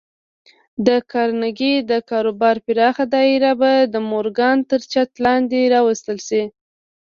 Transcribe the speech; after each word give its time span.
د 0.87 0.89
کارنګي 1.11 1.73
د 1.91 1.93
کاروبار 2.09 2.55
پراخه 2.65 3.05
دايره 3.15 3.51
به 3.61 3.71
د 3.93 3.95
مورګان 4.09 4.57
تر 4.69 4.81
چت 4.91 5.09
لاندې 5.25 5.61
راوستل 5.75 6.17
شي. 6.27 6.43